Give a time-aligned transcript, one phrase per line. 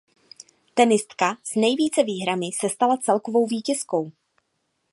[0.75, 4.11] Tenistka s nejvíce výhrami se stala celkovou vítězkou.